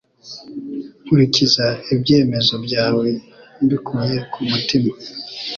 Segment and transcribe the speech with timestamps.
[1.03, 3.07] Nkurikiza ibyemezo byawe
[3.63, 4.91] mbikuye ku mutima